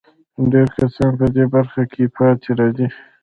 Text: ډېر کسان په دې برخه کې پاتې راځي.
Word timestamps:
ډېر 0.51 0.67
کسان 0.77 1.11
په 1.19 1.27
دې 1.35 1.45
برخه 1.53 1.83
کې 1.91 2.03
پاتې 2.15 2.49
راځي. 2.59 2.87